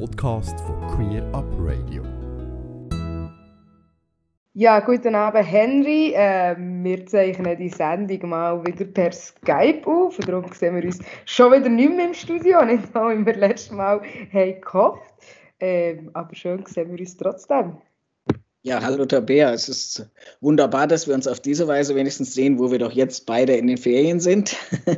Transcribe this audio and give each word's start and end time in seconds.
Podcast 0.00 0.58
von 0.60 0.80
Queer 0.88 1.22
Up 1.32 1.46
Radio. 1.60 2.02
Ja, 4.54 4.80
guten 4.80 5.14
Abend, 5.14 5.46
Henry. 5.46 6.12
Äh, 6.14 6.56
wir 6.58 7.06
zeichnen 7.06 7.56
die 7.56 7.68
Sendung 7.68 8.28
mal 8.28 8.66
wieder 8.66 8.86
per 8.86 9.12
Skype 9.12 9.86
auf. 9.86 10.16
Darum 10.18 10.52
sehen 10.52 10.74
wir 10.74 10.84
uns 10.84 10.98
schon 11.26 11.52
wieder 11.52 11.68
nicht 11.68 11.94
mehr 11.94 12.06
im 12.06 12.14
Studio, 12.14 12.64
nicht 12.64 12.92
mal 12.92 13.16
wie 13.16 13.24
wir 13.24 13.36
letztes 13.36 13.70
Mal 13.70 14.00
haben 14.32 14.60
gehofft. 14.60 15.14
Äh, 15.60 15.98
aber 16.12 16.34
schön 16.34 16.64
sehen 16.66 16.90
wir 16.90 16.98
uns 16.98 17.16
trotzdem. 17.16 17.78
Ja, 18.62 18.82
hallo 18.82 19.04
Tabea. 19.04 19.52
Es 19.52 19.68
ist 19.68 20.10
wunderbar, 20.40 20.88
dass 20.88 21.06
wir 21.06 21.14
uns 21.14 21.28
auf 21.28 21.38
diese 21.38 21.68
Weise 21.68 21.94
wenigstens 21.94 22.34
sehen, 22.34 22.58
wo 22.58 22.72
wir 22.72 22.80
doch 22.80 22.92
jetzt 22.92 23.26
beide 23.26 23.54
in 23.54 23.68
den 23.68 23.78
Ferien 23.78 24.18
sind. 24.18 24.56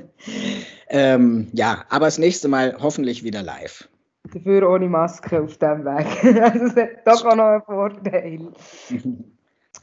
ähm, 0.89 1.49
ja, 1.53 1.85
aber 1.91 2.07
das 2.07 2.19
nächste 2.19 2.49
Mal 2.49 2.77
hoffentlich 2.81 3.25
wieder 3.25 3.43
live. 3.43 3.89
Dafür 4.33 4.71
ohne 4.71 4.89
Maske 4.89 5.43
auf 5.43 5.57
dem 5.59 5.85
Weg. 5.85 6.25
also 6.43 6.67
das 6.67 6.77
hat 6.77 7.07
doch 7.07 7.25
auch 7.25 7.37
noch 7.37 7.45
einen 7.45 7.63
Vorteil. 7.63 8.53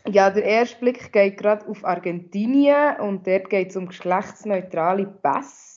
ja, 0.08 0.30
der 0.30 0.44
erste 0.44 0.80
Blick 0.80 1.12
geht 1.12 1.38
gerade 1.38 1.68
auf 1.68 1.86
Argentinien 1.86 3.00
und 3.00 3.28
dort 3.28 3.50
geht 3.50 3.70
es 3.70 3.76
um 3.76 3.88
geschlechtsneutrale 3.88 5.06
Pässe. 5.06 5.74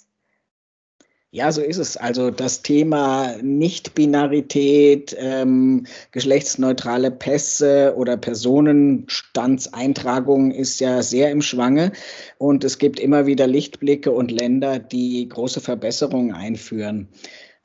Ja, 1.37 1.53
so 1.53 1.61
ist 1.61 1.77
es. 1.77 1.99
Also 1.99 2.31
das 2.31 2.63
Thema 2.63 3.37
Nichtbinarität, 3.43 5.15
ähm, 5.19 5.87
geschlechtsneutrale 6.11 7.11
Pässe 7.11 7.93
oder 7.95 8.17
Personenstandseintragungen 8.17 10.51
ist 10.51 10.81
ja 10.81 11.03
sehr 11.03 11.31
im 11.31 11.43
Schwange. 11.43 11.93
Und 12.39 12.65
es 12.65 12.79
gibt 12.79 12.99
immer 12.99 13.27
wieder 13.27 13.47
Lichtblicke 13.47 14.13
und 14.13 14.31
Länder, 14.31 14.79
die 14.79 15.29
große 15.29 15.61
Verbesserungen 15.61 16.33
einführen. 16.33 17.09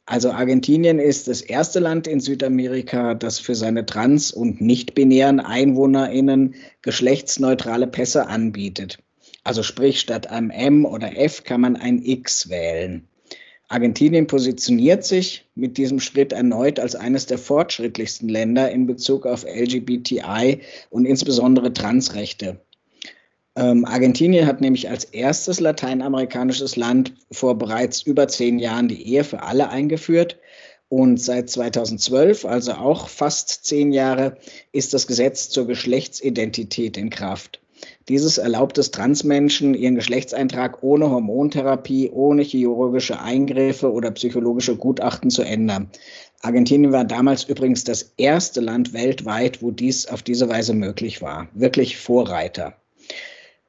Also 0.05 0.31
Argentinien 0.31 0.99
ist 0.99 1.27
das 1.27 1.41
erste 1.41 1.79
Land 1.79 2.07
in 2.07 2.19
Südamerika, 2.19 3.13
das 3.13 3.39
für 3.39 3.55
seine 3.55 3.85
trans- 3.85 4.31
und 4.31 4.59
nicht-binären 4.59 5.39
Einwohnerinnen 5.39 6.55
geschlechtsneutrale 6.81 7.87
Pässe 7.87 8.27
anbietet. 8.27 8.97
Also 9.43 9.63
sprich, 9.63 9.99
statt 9.99 10.27
einem 10.27 10.49
M 10.49 10.85
oder 10.85 11.17
F 11.17 11.43
kann 11.43 11.61
man 11.61 11.75
ein 11.75 12.01
X 12.03 12.49
wählen. 12.49 13.07
Argentinien 13.71 14.27
positioniert 14.27 15.05
sich 15.05 15.45
mit 15.55 15.77
diesem 15.77 16.01
Schritt 16.01 16.33
erneut 16.33 16.77
als 16.77 16.95
eines 16.95 17.25
der 17.25 17.37
fortschrittlichsten 17.37 18.27
Länder 18.27 18.69
in 18.69 18.85
Bezug 18.85 19.25
auf 19.25 19.45
LGBTI 19.45 20.59
und 20.89 21.05
insbesondere 21.05 21.71
Transrechte. 21.71 22.59
Ähm, 23.57 23.83
Argentinien 23.85 24.47
hat 24.47 24.61
nämlich 24.61 24.89
als 24.89 25.03
erstes 25.03 25.59
lateinamerikanisches 25.59 26.77
Land 26.77 27.13
vor 27.31 27.57
bereits 27.57 28.01
über 28.01 28.27
zehn 28.27 28.59
Jahren 28.59 28.87
die 28.87 29.05
Ehe 29.07 29.23
für 29.23 29.43
alle 29.43 29.69
eingeführt. 29.69 30.37
Und 30.87 31.21
seit 31.21 31.49
2012, 31.49 32.45
also 32.45 32.73
auch 32.73 33.07
fast 33.07 33.65
zehn 33.65 33.93
Jahre, 33.93 34.37
ist 34.71 34.93
das 34.93 35.07
Gesetz 35.07 35.49
zur 35.49 35.67
Geschlechtsidentität 35.67 36.97
in 36.97 37.09
Kraft. 37.09 37.61
Dieses 38.09 38.37
erlaubt 38.37 38.77
es 38.77 38.91
Transmenschen, 38.91 39.73
ihren 39.73 39.95
Geschlechtseintrag 39.95 40.83
ohne 40.83 41.09
Hormontherapie, 41.09 42.09
ohne 42.09 42.43
chirurgische 42.43 43.21
Eingriffe 43.21 43.91
oder 43.91 44.11
psychologische 44.11 44.75
Gutachten 44.75 45.29
zu 45.29 45.43
ändern. 45.43 45.89
Argentinien 46.41 46.91
war 46.91 47.05
damals 47.05 47.43
übrigens 47.43 47.83
das 47.83 48.13
erste 48.17 48.61
Land 48.61 48.93
weltweit, 48.93 49.61
wo 49.61 49.71
dies 49.71 50.07
auf 50.07 50.21
diese 50.23 50.49
Weise 50.49 50.73
möglich 50.73 51.21
war. 51.21 51.47
Wirklich 51.53 51.97
Vorreiter. 51.97 52.75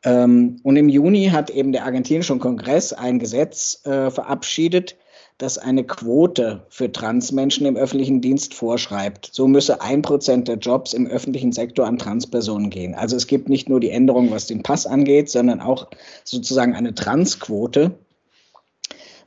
Ähm, 0.04 0.56
und 0.62 0.76
im 0.76 0.88
Juni 0.88 1.26
hat 1.26 1.50
eben 1.50 1.72
der 1.72 1.84
argentinische 1.84 2.36
Kongress 2.38 2.92
ein 2.92 3.18
Gesetz 3.18 3.84
äh, 3.84 4.10
verabschiedet, 4.10 4.96
das 5.38 5.58
eine 5.58 5.84
Quote 5.84 6.66
für 6.68 6.92
Transmenschen 6.92 7.66
im 7.66 7.76
öffentlichen 7.76 8.20
Dienst 8.20 8.54
vorschreibt. 8.54 9.30
So 9.32 9.48
müsse 9.48 9.80
ein 9.80 10.02
Prozent 10.02 10.46
der 10.46 10.56
Jobs 10.56 10.92
im 10.92 11.06
öffentlichen 11.06 11.52
Sektor 11.52 11.86
an 11.86 11.98
Transpersonen 11.98 12.70
gehen. 12.70 12.94
Also 12.94 13.16
es 13.16 13.26
gibt 13.26 13.48
nicht 13.48 13.68
nur 13.68 13.80
die 13.80 13.90
Änderung, 13.90 14.30
was 14.30 14.46
den 14.46 14.62
Pass 14.62 14.86
angeht, 14.86 15.30
sondern 15.30 15.60
auch 15.60 15.88
sozusagen 16.24 16.74
eine 16.74 16.94
Transquote. 16.94 17.92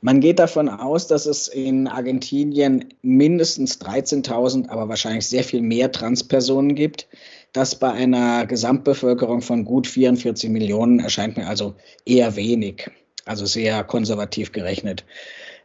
Man 0.00 0.20
geht 0.20 0.38
davon 0.38 0.68
aus, 0.68 1.06
dass 1.06 1.26
es 1.26 1.48
in 1.48 1.88
Argentinien 1.88 2.94
mindestens 3.02 3.80
13.000, 3.80 4.68
aber 4.68 4.88
wahrscheinlich 4.88 5.26
sehr 5.26 5.42
viel 5.42 5.62
mehr 5.62 5.90
Transpersonen 5.90 6.74
gibt. 6.74 7.08
Das 7.56 7.74
bei 7.74 7.90
einer 7.90 8.44
Gesamtbevölkerung 8.44 9.40
von 9.40 9.64
gut 9.64 9.86
44 9.86 10.50
Millionen 10.50 11.00
erscheint 11.00 11.38
mir 11.38 11.46
also 11.46 11.74
eher 12.04 12.36
wenig, 12.36 12.90
also 13.24 13.46
sehr 13.46 13.82
konservativ 13.82 14.52
gerechnet. 14.52 15.06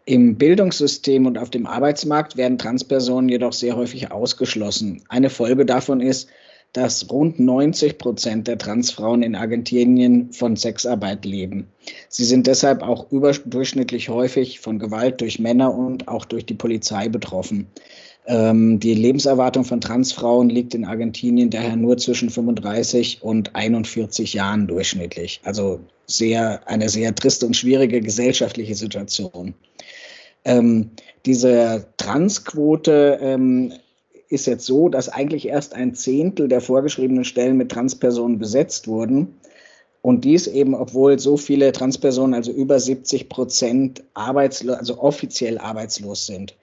Im 0.06 0.38
Bildungssystem 0.38 1.26
und 1.26 1.38
auf 1.38 1.50
dem 1.50 1.68
Arbeitsmarkt 1.68 2.38
werden 2.38 2.58
Transpersonen 2.58 3.28
jedoch 3.28 3.52
sehr 3.52 3.76
häufig 3.76 4.10
ausgeschlossen. 4.10 5.04
Eine 5.10 5.30
Folge 5.30 5.66
davon 5.66 6.00
ist, 6.00 6.30
dass 6.72 7.12
rund 7.12 7.42
90 7.42 7.98
Prozent 7.98 8.48
der 8.48 8.58
Transfrauen 8.58 9.22
in 9.22 9.36
Argentinien 9.36 10.32
von 10.32 10.56
Sexarbeit 10.56 11.26
leben. 11.26 11.68
Sie 12.08 12.24
sind 12.24 12.48
deshalb 12.48 12.84
auch 12.84 13.12
überdurchschnittlich 13.12 14.08
häufig 14.08 14.62
von 14.62 14.80
Gewalt 14.80 15.20
durch 15.20 15.40
Männer 15.40 15.76
und 15.76 16.08
auch 16.08 16.24
durch 16.24 16.46
die 16.46 16.54
Polizei 16.54 17.10
betroffen. 17.10 17.68
Ähm, 18.32 18.80
die 18.80 18.94
Lebenserwartung 18.94 19.66
von 19.66 19.82
Transfrauen 19.82 20.50
liegt 20.50 20.74
in 20.74 20.86
Argentinien 20.86 21.50
daher 21.50 21.76
nur 21.76 21.98
zwischen 21.98 22.30
35 22.30 23.22
und 23.22 23.54
41 23.56 24.34
Jahren 24.34 24.68
durchschnittlich. 24.68 25.42
Also 25.44 25.82
sehr, 26.08 26.66
eine 26.66 26.88
sehr 26.88 27.14
triste 27.14 27.46
und 27.46 27.58
schwierige 27.58 28.00
gesellschaftliche 28.00 28.76
Situation. 28.76 29.54
Ähm, 30.46 30.92
diese 31.26 31.88
Transquote 31.98 33.20
ähm, 33.22 33.74
ist 34.30 34.48
jetzt 34.48 34.66
so, 34.66 34.88
dass 34.88 35.10
eigentlich 35.10 35.50
erst 35.50 35.76
ein 35.76 35.94
Zehntel 35.94 36.48
der 36.48 36.62
vorgeschriebenen 36.62 37.26
Stellen 37.26 37.58
mit 37.58 37.70
Transpersonen 37.70 38.40
besetzt 38.40 38.88
wurden. 38.88 39.36
Und 40.02 40.24
dies 40.24 40.48
eben, 40.48 40.74
obwohl 40.74 41.20
so 41.20 41.36
viele 41.36 41.74
Transpersonen, 41.74 42.34
also 42.34 42.54
über 42.54 42.80
70 42.80 43.28
Prozent 43.28 44.04
arbeitslos, 44.14 44.78
also 44.78 45.00
offiziell 45.02 45.58
arbeitslos 45.58 46.26
sind. 46.26 46.56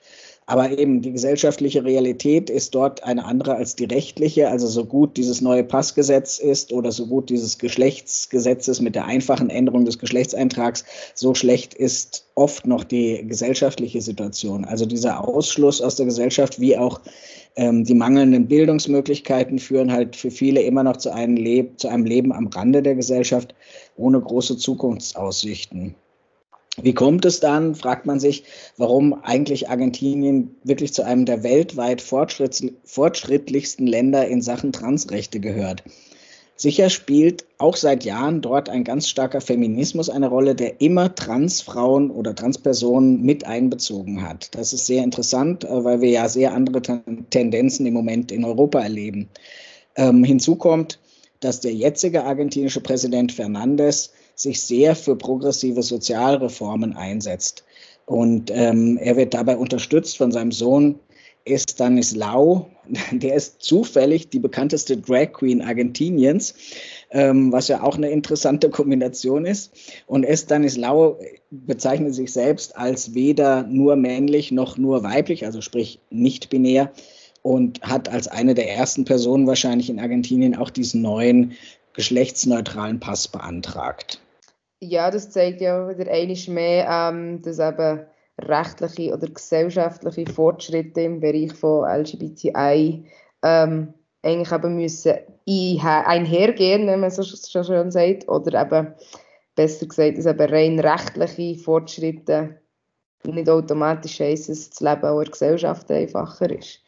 Aber 0.49 0.79
eben 0.79 1.03
die 1.03 1.13
gesellschaftliche 1.13 1.85
Realität 1.85 2.49
ist 2.49 2.75
dort 2.75 3.05
eine 3.05 3.27
andere 3.27 3.57
als 3.57 3.77
die 3.77 3.85
rechtliche. 3.85 4.49
Also 4.49 4.67
so 4.67 4.87
gut 4.87 5.19
dieses 5.19 5.43
neue 5.43 5.63
Passgesetz 5.63 6.39
ist 6.39 6.73
oder 6.73 6.91
so 6.91 7.07
gut 7.07 7.29
dieses 7.29 7.59
Geschlechtsgesetzes 7.59 8.81
mit 8.81 8.95
der 8.95 9.05
einfachen 9.05 9.51
Änderung 9.51 9.85
des 9.85 9.99
Geschlechtseintrags, 9.99 10.87
so 11.13 11.35
schlecht 11.35 11.75
ist 11.75 12.25
oft 12.35 12.67
noch 12.67 12.85
die 12.85 13.27
gesellschaftliche 13.29 14.01
Situation. 14.01 14.65
Also 14.65 14.87
dieser 14.87 15.29
Ausschluss 15.29 15.83
aus 15.83 15.97
der 15.97 16.07
Gesellschaft 16.07 16.59
wie 16.59 16.79
auch 16.79 17.03
ähm, 17.57 17.85
die 17.85 17.95
mangelnden 17.95 18.49
Bildungsmöglichkeiten 18.49 19.59
führen 19.59 19.93
halt 19.93 20.17
für 20.17 20.31
viele 20.31 20.63
immer 20.63 20.83
noch 20.83 20.97
zu 20.97 21.13
einem, 21.13 21.37
Leb 21.37 21.79
zu 21.79 21.89
einem 21.89 22.07
Leben 22.07 22.33
am 22.33 22.47
Rande 22.47 22.83
der 22.83 22.95
Gesellschaft 22.95 23.55
ohne 23.99 24.19
große 24.19 24.57
Zukunftsaussichten. 24.57 25.95
Wie 26.83 26.95
kommt 26.95 27.25
es 27.25 27.41
dann, 27.41 27.75
fragt 27.75 28.07
man 28.07 28.21
sich, 28.21 28.45
warum 28.77 29.15
eigentlich 29.25 29.69
Argentinien 29.69 30.57
wirklich 30.65 30.93
zu 30.95 31.05
einem 31.05 31.25
der 31.25 31.43
weltweit 31.43 32.01
fortschrittlichsten 32.01 33.87
Länder 33.87 34.27
in 34.29 34.43
Sachen 34.43 34.73
Transrechte 34.73 35.41
gehört? 35.41 35.83
Sicher 36.61 36.91
spielt 36.91 37.45
auch 37.59 37.77
seit 37.77 38.05
Jahren 38.05 38.41
dort 38.41 38.69
ein 38.69 38.83
ganz 38.83 39.09
starker 39.09 39.41
Feminismus 39.41 40.11
eine 40.11 40.27
Rolle, 40.27 40.57
der 40.57 40.81
immer 40.81 41.15
Transfrauen 41.15 42.11
oder 42.11 42.35
Transpersonen 42.35 43.23
mit 43.23 43.47
einbezogen 43.47 44.29
hat. 44.29 44.57
Das 44.57 44.73
ist 44.73 44.87
sehr 44.87 45.05
interessant, 45.05 45.63
äh, 45.63 45.85
weil 45.85 46.01
wir 46.01 46.11
ja 46.11 46.29
sehr 46.29 46.55
andere 46.55 46.83
Tendenzen 47.31 47.87
im 47.87 47.95
Moment 47.95 48.33
in 48.33 48.45
Europa 48.45 48.81
erleben. 48.81 49.29
Ähm, 49.95 50.25
hinzu 50.25 50.57
kommt, 50.57 50.99
dass 51.39 51.61
der 51.61 51.73
jetzige 51.73 52.25
argentinische 52.25 52.81
Präsident 52.81 53.31
Fernandes 53.31 54.11
sich 54.41 54.63
sehr 54.63 54.95
für 54.95 55.17
progressive 55.17 55.83
Sozialreformen 55.83 56.97
einsetzt. 56.97 57.65
Und 58.07 58.51
ähm, 58.55 58.97
er 58.97 59.17
wird 59.17 59.35
dabei 59.35 59.57
unterstützt 59.57 60.17
von 60.17 60.33
seinem 60.33 60.53
Sohn 60.53 60.99
Estanislao. 61.45 62.71
Der 63.13 63.35
ist 63.35 63.61
zufällig 63.61 64.31
die 64.31 64.39
bekannteste 64.39 64.97
Drag 64.97 65.33
Queen 65.33 65.61
Argentiniens, 65.61 66.55
ähm, 67.11 67.53
was 67.53 67.69
ja 67.69 67.83
auch 67.83 67.97
eine 67.97 68.11
interessante 68.11 68.71
Kombination 68.71 69.45
ist. 69.45 69.73
Und 70.07 70.25
Estanislao 70.25 71.19
bezeichnet 71.51 72.15
sich 72.15 72.33
selbst 72.33 72.77
als 72.77 73.15
weder 73.15 73.65
nur 73.65 73.97
männlich 73.97 74.53
noch 74.53 74.79
nur 74.79 75.03
weiblich, 75.03 75.45
also 75.45 75.61
sprich 75.61 76.01
nicht 76.11 76.49
binär 76.49 76.93
und 77.43 77.83
hat 77.83 78.09
als 78.09 78.29
eine 78.29 78.55
der 78.55 78.71
ersten 78.71 79.05
Personen 79.05 79.47
wahrscheinlich 79.47 79.91
in 79.91 80.01
Argentinien 80.01 80.55
auch 80.55 80.71
diesen 80.71 81.03
neuen 81.03 81.53
geschlechtsneutralen 81.93 83.01
Pass 83.01 83.27
beantragt. 83.29 84.21
Ja, 84.81 85.11
das 85.11 85.31
zeigt 85.31 85.61
ja 85.61 85.89
wieder 85.89 86.11
einmal 86.11 86.37
mehr, 86.49 86.89
ähm, 86.89 87.43
dass 87.43 87.59
eben 87.59 88.07
rechtliche 88.41 89.13
oder 89.13 89.29
gesellschaftliche 89.29 90.33
Fortschritte 90.33 91.01
im 91.01 91.21
Bereich 91.21 91.53
von 91.53 91.85
LGBTI 91.85 93.05
ähm, 93.43 93.95
eigentlich 94.23 94.53
eben 94.53 94.77
müssen 94.77 95.15
einhergehen, 95.47 96.87
wenn 96.87 97.01
man 97.01 97.11
so 97.11 97.23
schön 97.23 97.91
sagt, 97.91 98.29
oder 98.29 98.61
eben 98.61 98.95
besser 99.57 99.87
gesagt, 99.87 100.19
dass 100.19 100.27
eben 100.27 100.51
rein 100.51 100.79
rechtliche 100.79 101.59
Fortschritte 101.61 102.61
nicht 103.25 103.51
automatisch 103.51 104.21
heisst, 104.21 104.49
dass 104.49 104.71
das 104.71 104.81
Leben 104.81 105.05
auch 105.05 105.19
in 105.19 105.25
der 105.25 105.33
Gesellschaft 105.33 105.91
einfacher 105.91 106.51
ist. 106.51 106.81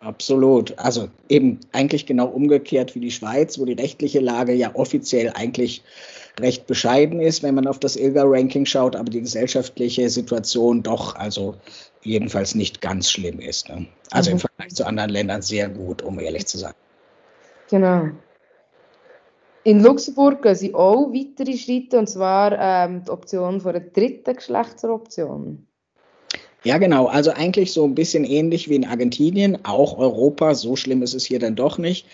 Absolut. 0.00 0.78
Also 0.78 1.08
eben 1.28 1.58
eigentlich 1.72 2.06
genau 2.06 2.26
umgekehrt 2.26 2.94
wie 2.94 3.00
die 3.00 3.10
Schweiz, 3.10 3.58
wo 3.58 3.64
die 3.64 3.72
rechtliche 3.72 4.20
Lage 4.20 4.52
ja 4.52 4.74
offiziell 4.74 5.32
eigentlich 5.34 5.82
recht 6.38 6.68
bescheiden 6.68 7.20
ist, 7.20 7.42
wenn 7.42 7.56
man 7.56 7.66
auf 7.66 7.80
das 7.80 7.96
ILGA-Ranking 7.96 8.64
schaut, 8.64 8.94
aber 8.94 9.10
die 9.10 9.20
gesellschaftliche 9.20 10.08
Situation 10.08 10.84
doch 10.84 11.16
also 11.16 11.56
jedenfalls 12.02 12.54
nicht 12.54 12.80
ganz 12.80 13.10
schlimm 13.10 13.40
ist. 13.40 13.68
Ne? 13.68 13.86
Also 14.12 14.30
mhm. 14.30 14.34
im 14.34 14.40
Vergleich 14.40 14.74
zu 14.74 14.86
anderen 14.86 15.10
Ländern 15.10 15.42
sehr 15.42 15.68
gut, 15.68 16.02
um 16.02 16.20
ehrlich 16.20 16.46
zu 16.46 16.58
sein. 16.58 16.74
Genau. 17.68 18.10
In 19.64 19.82
Luxemburg 19.82 20.42
gehen 20.42 20.54
sie 20.54 20.74
auch 20.74 21.12
weitere 21.12 21.56
Schritte, 21.56 21.98
und 21.98 22.08
zwar 22.08 22.56
ähm, 22.58 23.02
die 23.04 23.10
Option 23.10 23.60
von 23.60 23.72
der 23.72 23.82
dritten 23.82 24.36
Geschlechteroption. 24.36 25.67
Ja, 26.68 26.76
genau. 26.76 27.06
Also 27.06 27.30
eigentlich 27.30 27.72
so 27.72 27.84
ein 27.84 27.94
bisschen 27.94 28.24
ähnlich 28.24 28.68
wie 28.68 28.74
in 28.74 28.84
Argentinien, 28.84 29.64
auch 29.64 29.96
Europa. 29.96 30.54
So 30.54 30.76
schlimm 30.76 31.02
ist 31.02 31.14
es 31.14 31.24
hier 31.24 31.38
dann 31.38 31.56
doch 31.56 31.78
nicht. 31.78 32.04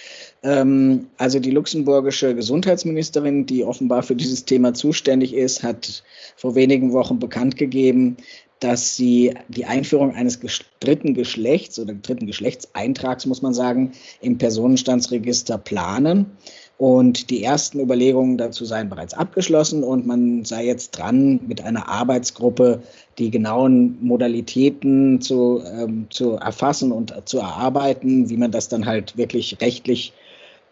Ähm, 0.44 1.08
also 1.18 1.40
die 1.40 1.50
luxemburgische 1.50 2.36
Gesundheitsministerin, 2.36 3.46
die 3.46 3.64
offenbar 3.64 4.04
für 4.04 4.14
dieses 4.14 4.44
Thema 4.44 4.72
zuständig 4.72 5.34
ist, 5.34 5.64
hat 5.64 6.04
vor 6.36 6.54
wenigen 6.54 6.92
Wochen 6.92 7.18
bekannt 7.18 7.56
gegeben, 7.56 8.16
dass 8.60 8.94
sie 8.94 9.34
die 9.48 9.64
Einführung 9.64 10.14
eines 10.14 10.38
dritten 10.78 11.14
Geschlechts 11.14 11.80
oder 11.80 11.92
dritten 11.92 12.28
Geschlechtseintrags, 12.28 13.26
muss 13.26 13.42
man 13.42 13.54
sagen, 13.54 13.90
im 14.20 14.38
Personenstandsregister 14.38 15.58
planen. 15.58 16.26
Und 16.76 17.30
die 17.30 17.44
ersten 17.44 17.78
Überlegungen 17.78 18.36
dazu 18.36 18.64
seien 18.64 18.88
bereits 18.88 19.14
abgeschlossen 19.14 19.84
und 19.84 20.06
man 20.06 20.44
sei 20.44 20.66
jetzt 20.66 20.98
dran, 20.98 21.38
mit 21.46 21.62
einer 21.62 21.88
Arbeitsgruppe 21.88 22.82
die 23.18 23.30
genauen 23.30 23.96
Modalitäten 24.00 25.20
zu, 25.20 25.62
ähm, 25.64 26.06
zu 26.10 26.32
erfassen 26.32 26.90
und 26.90 27.14
zu 27.26 27.38
erarbeiten, 27.38 28.28
wie 28.28 28.36
man 28.36 28.50
das 28.50 28.68
dann 28.68 28.86
halt 28.86 29.16
wirklich 29.16 29.58
rechtlich 29.60 30.12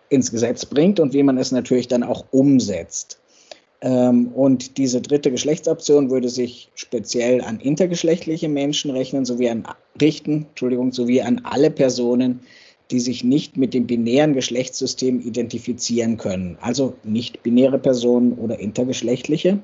ins 0.09 0.33
Gesetz 0.33 0.67
bringt 0.67 0.99
und 0.99 1.15
wie 1.15 1.23
man 1.23 1.39
es 1.39 1.53
natürlich 1.53 1.87
dann 1.87 2.03
auch 2.03 2.25
umsetzt. 2.33 3.19
Ähm, 3.81 4.29
und 4.29 4.79
diese 4.79 5.01
dritte 5.01 5.31
Geschlechtsoption 5.31 6.11
würde 6.11 6.29
sich 6.29 6.71
speziell 6.75 7.41
an 7.41 7.61
intergeschlechtliche 7.61 8.49
Menschen 8.49 8.91
rechnen, 8.91 9.25
sowie 9.25 9.51
an 9.51 9.67
richten, 10.01 10.47
Entschuldigung, 10.51 10.93
sowie 10.93 11.23
an 11.23 11.41
alle 11.45 11.71
Personen, 11.71 12.41
die 12.93 13.01
sich 13.01 13.25
nicht 13.25 13.57
mit 13.57 13.75
dem 13.75 13.87
binären 13.87 14.35
Geschlechtssystem 14.35 15.21
identifizieren 15.21 16.19
können, 16.19 16.57
also 16.61 16.95
nicht 17.03 17.43
binäre 17.43 17.79
Personen 17.79 18.35
oder 18.35 18.61
intergeschlechtliche. 18.61 19.59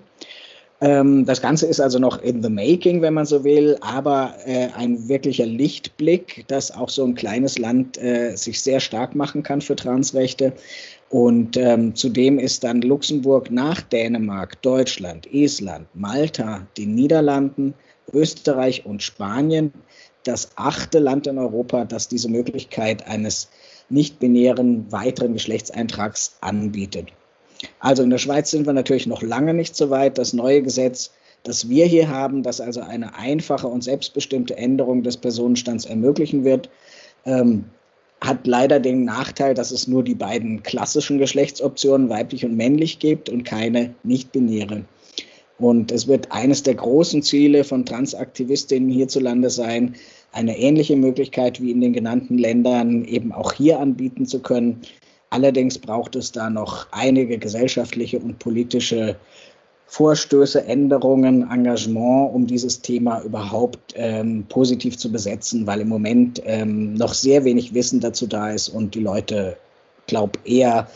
Ähm, 0.81 1.27
das 1.27 1.43
Ganze 1.43 1.67
ist 1.67 1.81
also 1.81 1.99
noch 1.99 2.23
in 2.23 2.43
the 2.43 2.49
making, 2.49 3.03
wenn 3.03 3.15
man 3.15 3.27
so 3.27 3.43
will, 3.43 3.77
aber 3.81 4.35
äh, 4.47 4.69
ein 4.77 5.09
wirklicher 5.09 5.47
Lichtblick, 5.47 6.45
dass 6.47 6.71
auch 6.71 6.89
so 6.89 7.05
ein 7.05 7.15
kleines 7.15 7.59
Land 7.59 7.99
äh, 7.99 8.37
sich 8.37 8.63
sehr 8.63 8.81
stark 8.81 9.15
machen 9.15 9.43
kann 9.43 9.61
für 9.61 9.77
Transrechte. 9.77 10.53
Und 11.11 11.57
ähm, 11.57 11.95
zudem 11.97 12.39
ist 12.39 12.65
dann 12.65 12.83
Luxemburg 12.83 13.51
nach 13.51 13.81
Dänemark, 13.81 14.61
Deutschland, 14.63 15.27
Island, 15.33 15.89
Malta, 15.95 16.67
den 16.77 16.95
Niederlanden, 16.95 17.75
Österreich 18.13 18.87
und 18.87 19.03
Spanien 19.03 19.73
das 20.25 20.51
achte 20.57 20.99
Land 20.99 21.27
in 21.27 21.39
Europa, 21.39 21.85
das 21.85 22.09
diese 22.09 22.29
Möglichkeit 22.29 23.07
eines 23.07 23.49
nicht-binären 23.89 24.91
weiteren 24.93 25.33
Geschlechtseintrags 25.33 26.37
anbietet. 26.41 27.09
Also 27.81 28.03
in 28.03 28.11
der 28.11 28.19
Schweiz 28.19 28.51
sind 28.51 28.67
wir 28.67 28.73
natürlich 28.73 29.07
noch 29.07 29.23
lange 29.23 29.55
nicht 29.55 29.75
so 29.75 29.91
weit. 29.91 30.19
Das 30.19 30.33
neue 30.33 30.63
Gesetz, 30.63 31.13
das 31.43 31.69
wir 31.69 31.87
hier 31.87 32.09
haben, 32.09 32.43
das 32.43 32.61
also 32.61 32.81
eine 32.81 33.17
einfache 33.17 33.67
und 33.67 33.83
selbstbestimmte 33.83 34.57
Änderung 34.57 35.03
des 35.03 35.17
Personenstands 35.17 35.87
ermöglichen 35.87 36.45
wird, 36.45 36.69
ähm, 37.25 37.65
hat 38.21 38.47
leider 38.47 38.81
den 38.81 39.05
Nachteil, 39.05 39.55
dass 39.55 39.71
es 39.71 39.87
nur 39.87 40.03
die 40.03 40.15
beiden 40.15 40.63
klassischen 40.63 41.19
Geschlechtsoptionen, 41.19 42.09
weiblich 42.09 42.45
und 42.45 42.57
männlich, 42.57 42.99
gibt 42.99 43.29
und 43.29 43.45
keine 43.45 43.95
nicht-binäre. 44.03 44.85
Und 45.59 45.91
es 45.91 46.07
wird 46.07 46.31
eines 46.31 46.63
der 46.63 46.75
großen 46.75 47.23
Ziele 47.23 47.65
von 47.65 47.85
Transaktivistinnen 47.85 48.91
hierzulande 48.91 49.51
sein, 49.51 49.97
eine 50.33 50.57
ähnliche 50.57 50.97
Möglichkeit 50.97 51.61
wie 51.61 51.71
in 51.71 51.81
den 51.81 51.93
genannten 51.93 52.39
Ländern 52.39 53.05
eben 53.05 53.33
auch 53.33 53.53
hier 53.53 53.81
anbieten 53.81 54.27
zu 54.27 54.41
können. 54.41 54.83
Allerdings 55.31 55.79
braucht 55.79 56.17
es 56.17 56.33
da 56.33 56.49
noch 56.49 56.87
einige 56.93 57.39
gesellschaftliche 57.39 58.19
und 58.19 58.39
politische 58.39 59.17
Vorstöße, 59.87 60.65
Änderungen, 60.65 61.51
Engagement, 61.51 62.35
um 62.35 62.47
dieses 62.47 62.83
Thema 62.83 63.23
überhaupt 63.23 63.95
ähm, 63.97 64.45
positiv 64.49 64.99
zu 64.99 65.11
besetzen, 65.11 65.67
weil 65.67 65.81
im 65.81 65.89
Moment 65.89 66.43
ähm, 66.45 66.95
noch 66.95 67.15
sehr 67.15 67.45
wenig 67.45 67.73
Wissen 67.73 68.01
dazu 68.01 68.27
da 68.27 68.51
ist 68.51 68.69
und 68.69 68.95
die 68.95 69.01
Leute, 69.01 69.57
glaube 70.07 70.39
eher 70.45 70.89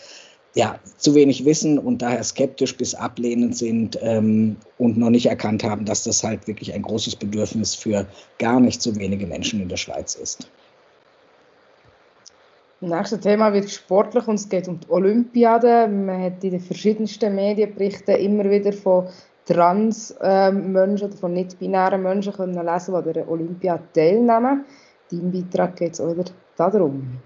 ja, 0.54 0.78
zu 0.99 1.14
wenig 1.14 1.44
wissen 1.44 1.78
und 1.78 2.02
daher 2.02 2.22
skeptisch 2.22 2.76
bis 2.76 2.94
ablehnend 2.94 3.56
sind 3.56 3.99
ähm, 4.02 4.56
und 4.78 4.99
noch 4.99 5.10
nicht 5.10 5.26
erkannt 5.26 5.64
haben, 5.64 5.84
dass 5.84 6.04
das 6.04 6.22
halt 6.22 6.46
wirklich 6.46 6.75
ein 6.75 6.82
großes 6.82 7.16
Bedürfnis 7.16 7.75
für 7.75 8.06
gar 8.38 8.60
nicht 8.60 8.82
so 8.82 8.94
wenige 8.96 9.26
Menschen 9.26 9.62
in 9.62 9.69
der 9.69 9.78
Schweiz 9.78 10.14
ist. 10.14 10.50
Das 12.81 12.90
nächste 12.90 13.20
Thema 13.20 13.52
wird 13.52 13.70
sportlich 13.70 14.26
und 14.26 14.34
es 14.34 14.49
geht 14.49 14.66
um 14.69 14.81
die 14.81 14.90
Olympiade. 14.90 15.87
Man 15.88 16.20
hat 16.20 16.43
in 16.44 16.50
den 16.50 16.60
verschiedensten 16.60 17.34
Medienberichten 17.34 18.16
immer 18.16 18.50
wieder 18.50 18.72
von 18.72 19.06
Trans-Menschen 19.46 21.08
oder 21.08 21.16
von 21.16 21.32
nicht-binären 21.32 22.02
Menschen 22.02 22.32
können 22.32 22.54
lesen, 22.54 22.93
die 22.93 23.08
an 23.08 23.12
der 23.12 23.28
Olympiade 23.31 23.84
teilnehmen. 23.94 24.64
Dein 25.10 25.31
Beitrag 25.31 25.76
geht 25.76 25.93
es 25.93 26.00
auch 26.00 26.12
wieder 26.12 26.25
darum. 26.56 27.19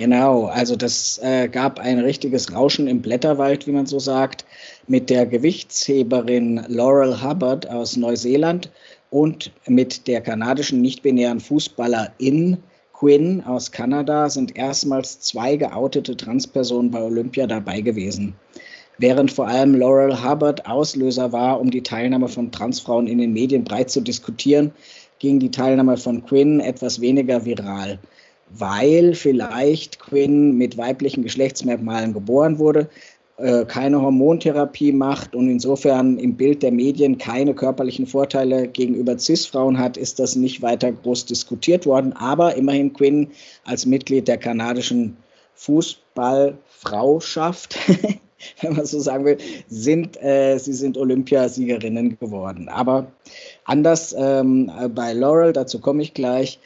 Genau, 0.00 0.46
also 0.46 0.76
das 0.76 1.20
äh, 1.22 1.46
gab 1.46 1.78
ein 1.78 1.98
richtiges 1.98 2.54
Rauschen 2.54 2.86
im 2.86 3.02
Blätterwald, 3.02 3.66
wie 3.66 3.72
man 3.72 3.84
so 3.84 3.98
sagt, 3.98 4.46
mit 4.86 5.10
der 5.10 5.26
Gewichtsheberin 5.26 6.64
Laurel 6.68 7.22
Hubbard 7.22 7.68
aus 7.68 7.98
Neuseeland 7.98 8.70
und 9.10 9.52
mit 9.66 10.06
der 10.06 10.22
kanadischen 10.22 10.80
nicht-binären 10.80 11.38
Fußballerin 11.38 12.56
Quinn 12.94 13.44
aus 13.44 13.72
Kanada 13.72 14.30
sind 14.30 14.56
erstmals 14.56 15.20
zwei 15.20 15.56
geoutete 15.56 16.16
Transpersonen 16.16 16.90
bei 16.90 17.02
Olympia 17.02 17.46
dabei 17.46 17.82
gewesen. 17.82 18.34
Während 18.96 19.30
vor 19.30 19.48
allem 19.48 19.74
Laurel 19.74 20.24
Hubbard 20.24 20.64
Auslöser 20.64 21.30
war, 21.32 21.60
um 21.60 21.70
die 21.70 21.82
Teilnahme 21.82 22.28
von 22.28 22.50
Transfrauen 22.50 23.06
in 23.06 23.18
den 23.18 23.34
Medien 23.34 23.64
breit 23.64 23.90
zu 23.90 24.00
diskutieren, 24.00 24.72
ging 25.18 25.40
die 25.40 25.50
Teilnahme 25.50 25.98
von 25.98 26.24
Quinn 26.24 26.60
etwas 26.60 27.02
weniger 27.02 27.44
viral 27.44 27.98
weil 28.52 29.14
vielleicht 29.14 30.00
Quinn 30.00 30.56
mit 30.56 30.76
weiblichen 30.76 31.22
Geschlechtsmerkmalen 31.22 32.12
geboren 32.12 32.58
wurde, 32.58 32.88
äh, 33.40 33.64
keine 33.64 34.02
Hormontherapie 34.02 34.92
macht 34.92 35.34
und 35.34 35.48
insofern 35.48 36.18
im 36.18 36.36
Bild 36.36 36.62
der 36.62 36.72
Medien 36.72 37.16
keine 37.16 37.54
körperlichen 37.54 38.06
Vorteile 38.06 38.68
gegenüber 38.68 39.18
CIS-Frauen 39.18 39.78
hat, 39.78 39.96
ist 39.96 40.18
das 40.18 40.36
nicht 40.36 40.60
weiter 40.60 40.92
groß 40.92 41.24
diskutiert 41.24 41.86
worden. 41.86 42.12
Aber 42.12 42.56
immerhin 42.56 42.92
Quinn 42.92 43.28
als 43.64 43.86
Mitglied 43.86 44.28
der 44.28 44.36
kanadischen 44.36 45.16
Fußballfrauschaft, 45.54 47.78
wenn 48.60 48.74
man 48.74 48.84
so 48.84 49.00
sagen 49.00 49.24
will, 49.24 49.38
sind, 49.68 50.22
äh, 50.22 50.58
sie 50.58 50.74
sind 50.74 50.98
Olympiasiegerinnen 50.98 52.18
geworden. 52.18 52.68
Aber 52.68 53.06
anders 53.64 54.14
ähm, 54.18 54.70
bei 54.94 55.14
Laurel, 55.14 55.54
dazu 55.54 55.78
komme 55.78 56.02
ich 56.02 56.12
gleich, 56.12 56.60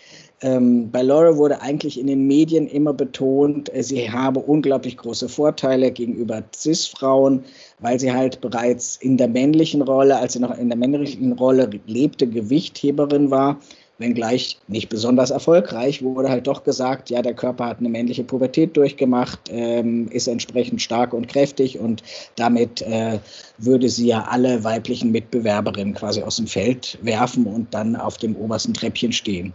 ähm, 0.45 0.91
bei 0.91 1.01
Laura 1.01 1.39
wurde 1.39 1.63
eigentlich 1.63 1.99
in 1.99 2.07
den 2.07 2.27
Medien 2.27 2.67
immer 2.67 2.93
betont, 2.93 3.75
äh, 3.75 3.83
sie 3.83 4.11
habe 4.11 4.41
unglaublich 4.41 4.99
große 4.99 5.31
Vorteile 5.31 5.91
gegenüber 5.91 6.43
CIS-Frauen, 6.55 7.45
weil 7.79 7.99
sie 7.99 8.13
halt 8.13 8.43
bereits 8.43 8.97
in 8.97 9.17
der 9.17 9.29
männlichen 9.29 9.81
Rolle, 9.81 10.19
als 10.19 10.35
sie 10.35 10.41
noch 10.41 10.57
in 10.59 10.69
der 10.69 10.77
männlichen 10.77 11.33
Rolle 11.33 11.71
lebte, 11.87 12.27
Gewichtheberin 12.27 13.31
war. 13.31 13.59
Wenngleich 13.97 14.59
nicht 14.69 14.91
besonders 14.91 15.31
erfolgreich, 15.31 16.03
wurde 16.03 16.29
halt 16.29 16.47
doch 16.47 16.63
gesagt, 16.65 17.09
ja, 17.09 17.23
der 17.23 17.33
Körper 17.33 17.67
hat 17.67 17.79
eine 17.79 17.89
männliche 17.89 18.25
Pubertät 18.25 18.77
durchgemacht, 18.77 19.49
ähm, 19.51 20.09
ist 20.09 20.27
entsprechend 20.27 20.83
stark 20.83 21.15
und 21.15 21.29
kräftig 21.29 21.79
und 21.79 22.03
damit 22.37 22.83
äh, 22.83 23.21
würde 23.57 23.89
sie 23.89 24.09
ja 24.09 24.27
alle 24.29 24.63
weiblichen 24.63 25.11
Mitbewerberinnen 25.11 25.95
quasi 25.95 26.23
aus 26.23 26.37
dem 26.37 26.49
Feld 26.49 26.99
werfen 27.01 27.47
und 27.47 27.73
dann 27.73 27.97
auf 27.97 28.19
dem 28.19 28.37
obersten 28.37 28.75
Treppchen 28.75 29.13
stehen. 29.13 29.55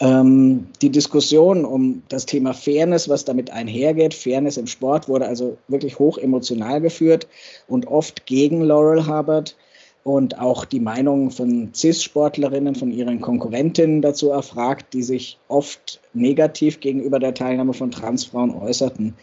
Ähm, 0.00 0.66
die 0.80 0.90
Diskussion 0.90 1.66
um 1.66 2.02
das 2.08 2.24
Thema 2.24 2.54
Fairness, 2.54 3.08
was 3.10 3.26
damit 3.26 3.50
einhergeht, 3.50 4.14
Fairness 4.14 4.56
im 4.56 4.66
Sport, 4.66 5.08
wurde 5.08 5.26
also 5.26 5.58
wirklich 5.68 5.98
hoch 5.98 6.16
emotional 6.16 6.80
geführt 6.80 7.28
und 7.68 7.86
oft 7.86 8.24
gegen 8.24 8.62
Laurel 8.62 9.06
Hubbard 9.06 9.56
und 10.02 10.38
auch 10.38 10.64
die 10.64 10.80
Meinungen 10.80 11.30
von 11.30 11.74
CIS-Sportlerinnen, 11.74 12.74
von 12.74 12.90
ihren 12.90 13.20
Konkurrentinnen 13.20 14.00
dazu 14.00 14.30
erfragt, 14.30 14.94
die 14.94 15.02
sich 15.02 15.38
oft 15.48 16.00
negativ 16.14 16.80
gegenüber 16.80 17.18
der 17.18 17.34
Teilnahme 17.34 17.74
von 17.74 17.90
Transfrauen 17.90 18.54
äußerten. 18.54 19.14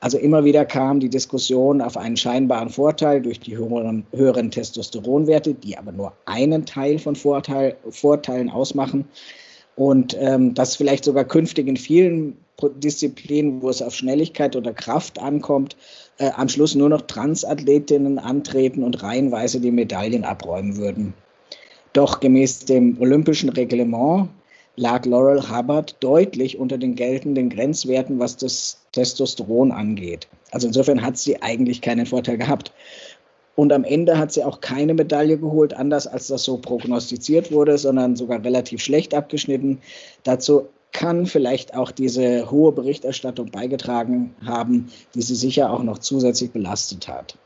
Also 0.00 0.18
immer 0.18 0.44
wieder 0.44 0.64
kam 0.64 1.00
die 1.00 1.10
Diskussion 1.10 1.82
auf 1.82 1.98
einen 1.98 2.16
scheinbaren 2.16 2.70
Vorteil 2.70 3.20
durch 3.20 3.40
die 3.40 3.56
höheren, 3.56 4.06
höheren 4.12 4.50
Testosteronwerte, 4.50 5.54
die 5.54 5.76
aber 5.76 5.92
nur 5.92 6.12
einen 6.24 6.64
Teil 6.64 6.98
von 6.98 7.16
Vorteil, 7.16 7.76
Vorteilen 7.90 8.48
ausmachen. 8.48 9.06
Und 9.76 10.16
ähm, 10.18 10.54
das 10.54 10.76
vielleicht 10.76 11.04
sogar 11.04 11.24
künftig 11.24 11.66
in 11.66 11.76
vielen 11.76 12.36
Disziplinen, 12.76 13.60
wo 13.62 13.68
es 13.68 13.82
auf 13.82 13.94
Schnelligkeit 13.94 14.54
oder 14.54 14.72
Kraft 14.72 15.20
ankommt, 15.20 15.76
äh, 16.18 16.30
am 16.36 16.48
Schluss 16.48 16.74
nur 16.74 16.88
noch 16.88 17.02
Transathletinnen 17.02 18.18
antreten 18.18 18.84
und 18.84 19.02
reihenweise 19.02 19.60
die 19.60 19.72
Medaillen 19.72 20.24
abräumen 20.24 20.76
würden. 20.76 21.14
Doch 21.92 22.20
gemäß 22.20 22.60
dem 22.60 23.00
olympischen 23.00 23.48
Reglement 23.48 24.28
lag 24.76 25.04
Laurel 25.06 25.50
Hubbard 25.50 25.96
deutlich 26.00 26.58
unter 26.58 26.78
den 26.78 26.94
geltenden 26.94 27.50
Grenzwerten, 27.50 28.18
was 28.18 28.36
das 28.36 28.78
Testosteron 28.92 29.72
angeht. 29.72 30.28
Also 30.50 30.68
insofern 30.68 31.02
hat 31.02 31.16
sie 31.16 31.42
eigentlich 31.42 31.80
keinen 31.80 32.06
Vorteil 32.06 32.38
gehabt. 32.38 32.72
Und 33.56 33.72
am 33.72 33.84
Ende 33.84 34.18
hat 34.18 34.32
sie 34.32 34.44
auch 34.44 34.60
keine 34.60 34.94
Medaille 34.94 35.38
geholt, 35.38 35.74
anders 35.74 36.06
als 36.06 36.26
das 36.26 36.42
so 36.44 36.58
prognostiziert 36.58 37.52
wurde, 37.52 37.78
sondern 37.78 38.16
sogar 38.16 38.42
relativ 38.42 38.80
schlecht 38.80 39.14
abgeschnitten. 39.14 39.80
Dazu 40.24 40.68
kann 40.92 41.26
vielleicht 41.26 41.76
auch 41.76 41.90
diese 41.90 42.50
hohe 42.50 42.72
Berichterstattung 42.72 43.50
beigetragen 43.50 44.34
haben, 44.44 44.90
die 45.14 45.22
sie 45.22 45.34
sicher 45.34 45.72
auch 45.72 45.82
noch 45.82 45.98
zusätzlich 45.98 46.52
belastet 46.52 47.08
hat. 47.08 47.36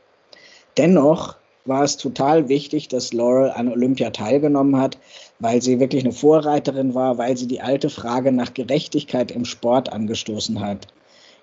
Dennoch 0.77 1.35
war 1.65 1.83
es 1.83 1.97
total 1.97 2.47
wichtig, 2.47 2.87
dass 2.87 3.13
Laurel 3.13 3.51
an 3.51 3.67
Olympia 3.67 4.11
teilgenommen 4.11 4.77
hat, 4.77 4.97
weil 5.39 5.61
sie 5.61 5.79
wirklich 5.79 6.03
eine 6.03 6.13
Vorreiterin 6.13 6.95
war, 6.95 7.17
weil 7.17 7.37
sie 7.37 7.47
die 7.47 7.61
alte 7.61 7.89
Frage 7.89 8.31
nach 8.31 8.53
Gerechtigkeit 8.53 9.31
im 9.31 9.45
Sport 9.45 9.91
angestoßen 9.91 10.59
hat. 10.59 10.87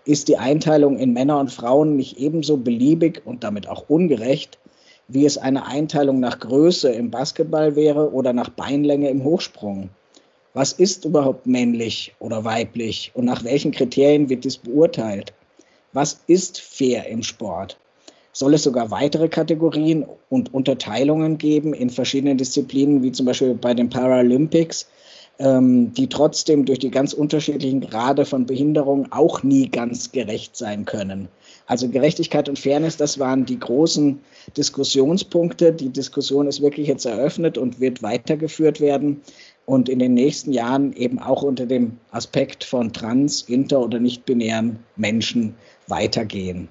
Ist 0.07 0.29
die 0.29 0.39
Einteilung 0.39 0.97
in 0.97 1.13
Männer 1.13 1.39
und 1.39 1.53
Frauen 1.53 1.97
nicht 1.97 2.17
ebenso 2.19 2.57
beliebig 2.57 3.21
und 3.27 3.45
damit 3.45 3.69
auch 3.69 3.91
ungerecht, 3.91 4.59
wie 5.09 5.27
es 5.27 5.37
eine 5.37 5.67
Einteilung 5.67 6.19
nach 6.21 6.39
Größe 6.39 6.91
im 6.91 7.11
Basketball 7.11 7.77
wäre 7.77 8.13
oder 8.13 8.33
nach 8.33 8.49
Beinlänge 8.49 9.11
im 9.11 9.23
Hochsprung? 9.23 9.91
Was 10.55 10.73
ist 10.73 11.05
überhaupt 11.05 11.47
männlich 11.47 12.15
oder 12.19 12.45
weiblich 12.45 13.11
und 13.13 13.27
nach 13.27 13.45
welchen 13.45 13.73
Kriterien 13.73 14.31
wird 14.31 14.45
dies 14.45 14.57
beurteilt? 14.57 15.35
Was 15.93 16.21
ist 16.27 16.61
fair 16.61 17.07
im 17.09 17.23
Sport? 17.23 17.77
soll 18.37 18.53
es 18.53 18.65
sogar 18.65 18.91
weitere 18.91 19.29
Kategorien 19.29 20.05
und 20.29 20.53
Unterteilungen 20.53 21.39
geben 21.39 21.73
in 21.73 21.89
verschiedenen 21.89 22.37
Disziplinen, 22.37 23.03
wie 23.03 23.11
zum 23.11 23.25
Beispiel 23.25 23.55
bei 23.55 23.73
den 23.73 23.89
Paralympics, 23.89 24.91
ähm, 25.39 25.93
die 25.93 26.09
trotzdem 26.09 26.65
durch 26.65 26.79
die 26.79 26.91
ganz 26.91 27.13
unterschiedlichen 27.13 27.81
Grade 27.81 28.25
von 28.25 28.47
Behinderung 28.47 29.13
auch 29.13 29.43
nie 29.43 29.69
ganz 29.69 30.13
gerecht 30.13 30.57
sein 30.57 30.85
können. 30.85 31.29
Also 31.67 31.89
Gerechtigkeit 31.89 32.49
und 32.49 32.59
Fairness, 32.59 32.97
das 32.97 33.19
waren 33.19 33.45
die 33.45 33.59
großen 33.59 34.21
Diskussionspunkte. 34.57 35.73
Die 35.73 35.91
Diskussion 35.91 36.47
ist 36.47 36.63
wirklich 36.63 36.89
jetzt 36.89 37.05
eröffnet 37.05 37.59
und 37.59 37.81
wird 37.81 38.03
weitergeführt 38.03 38.81
werden 38.81 39.21
und 39.67 39.89
in 39.89 39.99
den 39.99 40.15
nächsten 40.15 40.53
Jahren 40.53 40.93
eben 40.95 41.19
auch 41.19 41.43
unter 41.43 41.67
dem 41.67 41.99
Aspekt 42.13 42.65
von 42.65 42.93
trans, 42.93 43.43
inter 43.43 43.81
oder 43.81 43.99
nicht-binären 43.99 44.79
Menschen 44.97 45.55
weitergehen. 45.89 46.69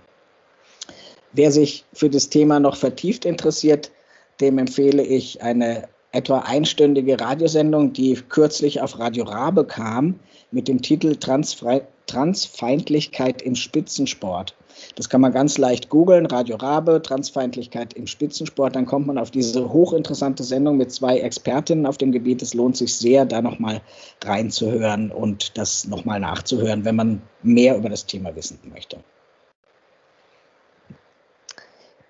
Wer 1.33 1.51
sich 1.51 1.83
für 1.93 2.09
das 2.09 2.29
Thema 2.29 2.61
noch 2.61 2.77
vertieft 2.77 3.25
interessiert, 3.25 3.91
dem 4.39 4.57
empfehle 4.57 5.03
ich 5.03 5.41
eine 5.41 5.89
etwa 6.15 6.39
einstündige 6.39 7.19
Radiosendung, 7.19 7.93
die 7.93 8.15
kürzlich 8.29 8.81
auf 8.81 8.99
Radio 8.99 9.25
Rabe 9.25 9.65
kam, 9.65 10.19
mit 10.51 10.67
dem 10.67 10.81
Titel 10.81 11.15
Transfre 11.15 11.81
Transfeindlichkeit 12.07 13.41
im 13.41 13.55
Spitzensport. 13.55 14.55
Das 14.95 15.09
kann 15.09 15.21
man 15.21 15.31
ganz 15.31 15.57
leicht 15.57 15.89
googeln, 15.89 16.27
Radio 16.27 16.55
Rabe, 16.57 17.01
Transfeindlichkeit 17.01 17.93
im 17.93 18.05
Spitzensport. 18.05 18.75
Dann 18.75 18.85
kommt 18.85 19.07
man 19.07 19.17
auf 19.17 19.31
diese 19.31 19.73
hochinteressante 19.73 20.43
Sendung 20.43 20.77
mit 20.77 20.91
zwei 20.91 21.17
Expertinnen 21.17 21.87
auf 21.87 21.97
dem 21.97 22.11
Gebiet. 22.11 22.41
Es 22.43 22.53
lohnt 22.53 22.77
sich 22.77 22.95
sehr, 22.95 23.25
da 23.25 23.41
nochmal 23.41 23.81
reinzuhören 24.23 25.11
und 25.11 25.57
das 25.57 25.87
nochmal 25.87 26.19
nachzuhören, 26.19 26.85
wenn 26.85 26.95
man 26.95 27.21
mehr 27.41 27.75
über 27.77 27.89
das 27.89 28.05
Thema 28.05 28.35
wissen 28.35 28.59
möchte. 28.71 28.97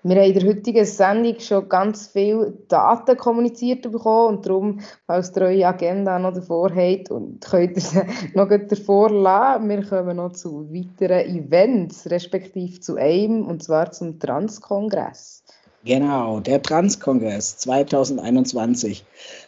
Wir 0.08 0.22
haben 0.22 0.30
in 0.30 0.38
der 0.38 0.48
heutigen 0.48 0.84
Sendung 0.84 1.40
schon 1.40 1.68
ganz 1.68 2.06
viele 2.06 2.52
Daten 2.68 3.16
kommuniziert 3.16 3.90
bekommen 3.90 4.36
und 4.36 4.46
darum, 4.46 4.78
falls 5.04 5.34
ihr 5.34 5.42
eure 5.42 5.66
Agenda 5.66 6.20
noch 6.20 6.32
davor 6.32 6.70
habt, 6.72 7.10
und 7.10 7.40
könnt 7.40 7.74
ihr 7.74 7.82
sie 7.82 8.02
noch 8.34 8.48
davor 8.48 9.10
lassen. 9.10 9.68
Wir 9.68 9.84
kommen 9.84 10.18
noch 10.18 10.30
zu 10.30 10.72
weiteren 10.72 11.26
Events, 11.26 12.08
respektive 12.08 12.78
zu 12.78 12.94
einem, 12.94 13.46
und 13.48 13.64
zwar 13.64 13.90
zum 13.90 14.20
Transkongress. 14.20 15.42
Genau, 15.84 16.38
der 16.38 16.62
Transkongress 16.62 17.56
2021. 17.58 19.04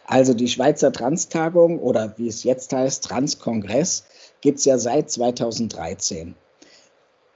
Also 0.07 0.33
die 0.33 0.49
Schweizer 0.49 0.91
Transtagung 0.91 1.79
oder 1.79 2.15
wie 2.17 2.27
es 2.27 2.43
jetzt 2.43 2.73
heißt, 2.73 3.05
Transkongress, 3.05 4.03
gibt 4.41 4.59
es 4.59 4.65
ja 4.65 4.77
seit 4.77 5.09
2013 5.09 6.35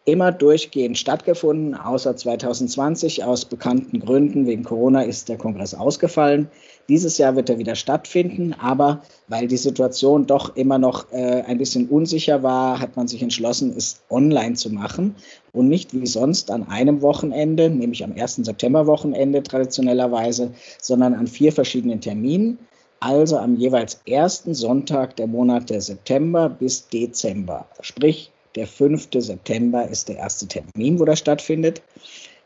immer 0.05 0.33
durchgehend 0.33 0.98
stattgefunden, 0.98 1.75
außer 1.75 2.15
2020 2.15 3.24
aus 3.24 3.45
bekannten 3.45 4.01
Gründen. 4.01 4.45
Wegen 4.45 4.63
Corona 4.63 5.03
ist 5.03 5.29
der 5.29 5.38
Kongress 5.38 5.74
ausgefallen. 5.74 6.50
Dieses 6.89 7.17
Jahr 7.17 7.38
wird 7.38 7.50
er 7.50 7.57
wieder 7.57 7.75
stattfinden, 7.75 8.53
aber 8.60 9.01
weil 9.29 9.48
die 9.48 9.57
Situation 9.57 10.25
doch 10.25 10.57
immer 10.57 10.77
noch 10.77 11.10
äh, 11.13 11.43
ein 11.48 11.57
bisschen 11.57 11.88
unsicher 11.88 12.43
war, 12.43 12.81
hat 12.81 12.98
man 12.98 13.07
sich 13.07 13.24
entschlossen, 13.24 13.74
es 13.77 14.01
online 14.10 14.55
zu 14.55 14.69
machen 14.69 15.15
und 15.53 15.69
nicht 15.69 15.93
wie 15.93 16.05
sonst 16.05 16.51
an 16.51 16.67
einem 16.67 17.01
Wochenende, 17.01 17.69
nämlich 17.69 18.03
am 18.03 18.12
1. 18.12 18.36
September-Wochenende 18.43 19.41
traditionellerweise, 19.41 20.51
sondern 20.81 21.13
an 21.13 21.27
vier 21.27 21.53
verschiedenen 21.53 22.01
Terminen. 22.01 22.60
Also 23.00 23.38
am 23.38 23.55
jeweils 23.55 24.01
ersten 24.05 24.53
Sonntag 24.53 25.15
der 25.15 25.27
Monate 25.27 25.79
September 25.79 26.50
bis 26.50 26.88
Dezember. 26.88 27.65
Sprich, 27.81 28.33
der 28.55 28.67
5. 28.67 29.10
September 29.13 29.88
ist 29.88 30.10
der 30.10 30.17
erste 30.17 30.48
Termin, 30.48 31.00
wo 31.00 31.05
das 31.05 31.19
stattfindet. 31.19 31.81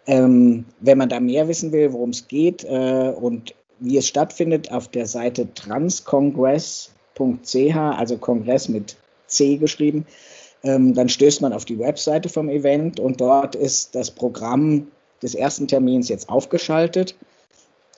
Ähm, 0.05 0.65
wenn 0.79 0.97
man 0.97 1.09
da 1.09 1.19
mehr 1.19 1.47
wissen 1.47 1.71
will, 1.71 1.91
worum 1.91 2.11
es 2.11 2.27
geht 2.27 2.63
äh, 2.63 3.13
und 3.15 3.53
wie 3.79 3.97
es 3.97 4.07
stattfindet, 4.07 4.71
auf 4.71 4.87
der 4.87 5.05
Seite 5.05 5.53
transcongress.ch, 5.53 7.75
also 7.75 8.17
Kongress 8.17 8.69
mit 8.69 8.95
C 9.27 9.57
geschrieben, 9.57 10.05
ähm, 10.63 10.93
dann 10.93 11.09
stößt 11.09 11.41
man 11.41 11.53
auf 11.53 11.65
die 11.65 11.77
Webseite 11.77 12.29
vom 12.29 12.49
Event 12.49 12.99
und 12.99 13.21
dort 13.21 13.55
ist 13.55 13.95
das 13.95 14.11
Programm 14.11 14.87
des 15.21 15.35
ersten 15.35 15.67
Termins 15.67 16.09
jetzt 16.09 16.29
aufgeschaltet. 16.29 17.15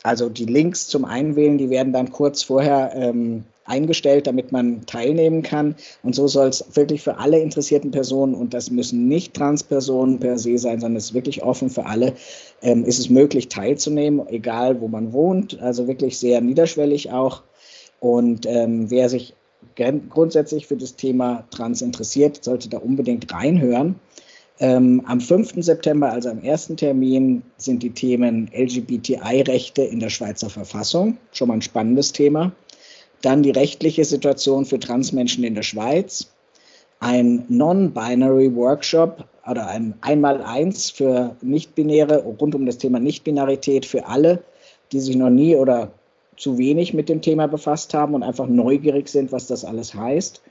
Also 0.04 0.30
die 0.30 0.46
Links 0.46 0.88
zum 0.88 1.06
Einwählen, 1.06 1.58
die 1.58 1.70
werden 1.70 1.94
dann 1.94 2.12
kurz 2.12 2.44
vorher 2.44 2.94
ähm, 2.96 3.44
eingestellt, 3.66 4.28
damit 4.28 4.52
man 4.52 4.86
teilnehmen 4.86 5.44
kann. 5.44 5.76
Und 6.04 6.16
so 6.16 6.28
soll 6.28 6.48
es 6.48 6.66
wirklich 6.74 7.02
für 7.02 7.18
alle 7.18 7.40
interessierten 7.40 7.92
Personen, 7.92 8.34
und 8.34 8.54
das 8.54 8.72
müssen 8.72 9.08
nicht 9.08 9.34
Transpersonen 9.34 10.20
per 10.20 10.38
se 10.38 10.58
sein, 10.58 10.80
sondern 10.80 10.98
es 10.98 11.06
ist 11.06 11.14
wirklich 11.14 11.44
offen 11.44 11.70
für 11.70 11.86
alle, 11.86 12.14
ähm, 12.62 12.84
ist 12.84 13.00
es 13.00 13.10
möglich 13.10 13.50
teilzunehmen, 13.50 14.28
egal 14.28 14.82
wo 14.82 14.88
man 14.88 15.14
wohnt. 15.14 15.62
Also 15.62 15.88
wirklich 15.88 16.18
sehr 16.18 16.42
niederschwellig 16.42 17.12
auch. 17.12 17.44
Und 18.00 18.46
ähm, 18.46 18.90
wer 18.90 19.10
sich 19.10 19.36
grundsätzlich 20.10 20.68
für 20.68 20.78
das 20.78 20.96
Thema 20.96 21.46
Trans 21.52 21.82
interessiert, 21.82 22.44
sollte 22.44 22.70
da 22.70 22.78
unbedingt 22.78 23.32
reinhören. 23.32 23.96
Ähm, 24.62 25.02
am 25.06 25.22
5. 25.22 25.64
September, 25.64 26.12
also 26.12 26.30
am 26.30 26.44
ersten 26.44 26.76
Termin, 26.76 27.44
sind 27.58 27.82
die 27.82 27.92
Themen 27.92 28.50
LGBTI-Rechte 28.54 29.84
in 29.84 30.02
der 30.02 30.10
Schweizer 30.10 30.50
Verfassung. 30.50 31.18
Schon 31.32 31.48
mal 31.48 31.56
ein 31.56 31.62
spannendes 31.62 32.12
Thema. 32.12 32.52
Dann 33.22 33.42
die 33.42 33.52
rechtliche 33.52 34.04
Situation 34.04 34.66
für 34.66 34.80
Transmenschen 34.80 35.46
in 35.46 35.56
der 35.56 35.64
Schweiz. 35.64 36.32
Ein 37.00 37.46
Non-Binary 37.48 38.54
Workshop 38.56 39.24
oder 39.50 39.68
ein 39.68 39.94
Einmaleins 40.02 40.90
für 40.90 41.38
Nichtbinäre 41.42 42.24
rund 42.24 42.54
um 42.54 42.66
das 42.66 42.78
Thema 42.78 43.00
Nichtbinarität 43.00 43.86
für 43.86 44.08
alle, 44.08 44.44
die 44.92 45.00
sich 45.00 45.16
noch 45.16 45.30
nie 45.30 45.56
oder 45.56 45.92
zu 46.36 46.58
wenig 46.58 46.94
mit 46.94 47.08
dem 47.08 47.22
Thema 47.22 47.48
befasst 47.48 47.94
haben 47.94 48.14
und 48.14 48.24
einfach 48.24 48.48
neugierig 48.48 49.08
sind, 49.08 49.32
was 49.32 49.48
das 49.48 49.64
alles 49.64 49.94
heißt. 49.94 50.42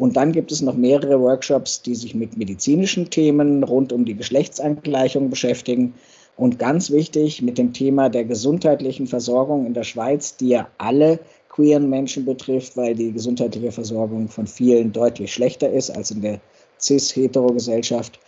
Und 0.00 0.16
dann 0.16 0.32
gibt 0.32 0.50
es 0.50 0.62
noch 0.62 0.76
mehrere 0.78 1.20
Workshops, 1.20 1.82
die 1.82 1.94
sich 1.94 2.14
mit 2.14 2.34
medizinischen 2.38 3.10
Themen 3.10 3.62
rund 3.62 3.92
um 3.92 4.06
die 4.06 4.16
Geschlechtsangleichung 4.16 5.28
beschäftigen. 5.28 5.92
Und 6.38 6.58
ganz 6.58 6.90
wichtig 6.90 7.42
mit 7.42 7.58
dem 7.58 7.74
Thema 7.74 8.08
der 8.08 8.24
gesundheitlichen 8.24 9.06
Versorgung 9.06 9.66
in 9.66 9.74
der 9.74 9.84
Schweiz, 9.84 10.38
die 10.38 10.48
ja 10.48 10.68
alle 10.78 11.20
queeren 11.50 11.90
Menschen 11.90 12.24
betrifft, 12.24 12.78
weil 12.78 12.94
die 12.94 13.12
gesundheitliche 13.12 13.72
Versorgung 13.72 14.28
von 14.28 14.46
vielen 14.46 14.90
deutlich 14.90 15.34
schlechter 15.34 15.70
ist 15.70 15.90
als 15.90 16.10
in 16.12 16.22
der 16.22 16.40
cis-hetero-Gesellschaft. 16.80 18.18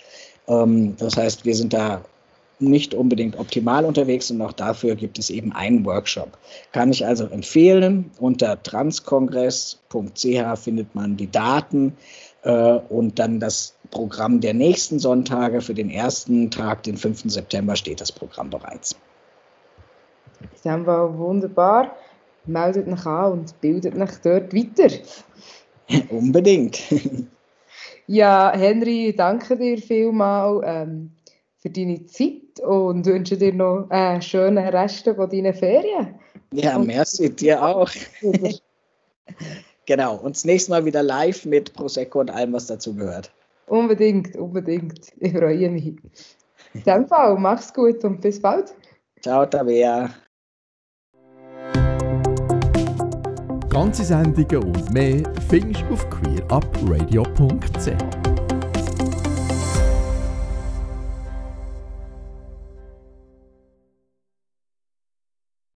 Ähm, 0.49 0.95
das 0.99 1.17
heißt, 1.17 1.47
wir 1.47 1.55
sind 1.55 1.73
da 1.73 2.05
nicht 2.69 2.95
unbedingt 2.95 3.39
optimal 3.39 3.85
unterwegs 3.85 4.31
und 4.31 4.41
auch 4.43 4.53
dafür 4.53 4.95
gibt 4.95 5.19
es 5.19 5.31
eben 5.31 5.53
einen 5.53 5.85
Workshop. 5.85 6.39
Kann 6.73 6.91
ich 6.91 7.05
also 7.07 7.27
empfehlen. 7.27 8.11
Unter 8.19 8.63
transkongress.ch 8.63 10.59
findet 10.59 10.95
man 10.95 11.17
die 11.17 11.31
Daten 11.31 11.97
äh, 12.43 12.79
und 12.89 13.19
dann 13.19 13.41
das 13.41 13.77
Programm 13.91 14.41
der 14.41 14.55
nächsten 14.55 14.99
Sonntage. 14.99 15.61
Für 15.61 15.75
den 15.75 15.91
ersten 15.91 16.51
Tag, 16.51 16.83
den 16.83 16.97
5. 16.97 17.25
September, 17.27 17.77
steht 17.77 18.01
das 18.01 18.13
Programm 18.13 18.51
bereits. 18.51 18.97
Das 20.41 20.61
ist 20.61 20.67
einfach 20.67 21.17
wunderbar. 21.17 21.95
Meldet 22.45 22.89
euch 22.89 23.07
an 23.07 23.33
und 23.33 23.61
bildet 23.61 23.97
euch 23.97 24.17
dort 24.23 24.53
weiter. 24.53 24.93
Unbedingt. 26.11 26.81
ja, 28.07 28.53
Henry, 28.53 29.15
danke 29.17 29.57
dir 29.57 29.79
vielmals 29.79 30.63
ähm, 30.67 31.13
für 31.63 31.71
deine 31.71 32.05
Zeit 32.07 32.61
und 32.67 33.07
wünsche 33.07 33.37
dir 33.37 33.55
noch 33.55 33.87
einen 33.91 34.21
schönen 34.21 34.67
Rest 34.67 35.05
von 35.05 35.31
deinen 35.31 35.55
Ferien. 35.55 36.17
Ja, 36.53 36.77
merci 36.79 37.31
dir 37.31 37.63
auch. 37.63 37.89
genau, 39.87 40.17
und 40.17 40.35
das 40.35 40.45
nächste 40.45 40.73
Mal 40.73 40.85
wieder 40.85 41.05
live 41.05 41.47
mit 41.47 41.73
Prosecco 41.73 42.19
und 42.21 42.31
allem, 42.31 42.53
was 42.53 42.67
dazu 42.67 42.95
gehört. 42.95 43.33
Unbedingt, 43.67 44.37
unbedingt. 44.37 45.13
Ich 45.21 45.33
freue 45.33 45.71
mich. 45.71 45.95
In 46.75 46.83
dem 46.83 47.07
Fall, 47.07 47.39
mach's 47.39 47.73
gut 47.73 48.05
und 48.05 48.21
bis 48.21 48.43
bald. 48.43 48.75
Ciao, 49.21 49.47
Tabea. 49.47 50.11
Ganze 53.69 54.05
Sendungen 54.05 54.65
und 54.65 54.93
mehr 54.93 55.23
findest 55.49 55.85
du 55.89 55.95
auf 55.95 56.11
queerupradio.ch. 56.11 58.22